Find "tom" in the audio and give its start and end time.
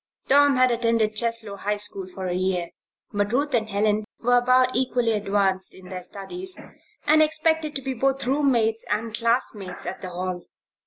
0.27-0.55